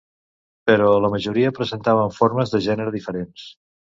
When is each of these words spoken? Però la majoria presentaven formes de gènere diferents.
Però 0.69 0.87
la 1.03 1.11
majoria 1.15 1.51
presentaven 1.59 2.15
formes 2.17 2.53
de 2.55 2.63
gènere 2.69 2.97
diferents. 2.99 3.45